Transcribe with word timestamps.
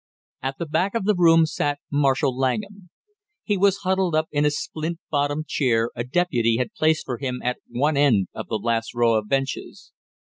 At 0.41 0.57
the 0.57 0.65
back 0.65 0.95
of 0.95 1.03
the 1.05 1.13
room 1.15 1.45
sat 1.45 1.77
Marshall 1.91 2.35
Langham. 2.35 2.89
He 3.43 3.55
was 3.55 3.81
huddled 3.83 4.15
up 4.15 4.29
in 4.31 4.45
a 4.45 4.49
splint 4.49 4.97
bottomed 5.11 5.45
chair 5.45 5.91
a 5.95 6.03
deputy 6.03 6.57
had 6.57 6.73
placed 6.73 7.05
for 7.05 7.19
him 7.19 7.39
at 7.43 7.59
one 7.69 7.95
end 7.95 8.27
of 8.33 8.47
the 8.47 8.55
last 8.57 8.95
row 8.95 9.13
of 9.13 9.29
benches. 9.29 9.91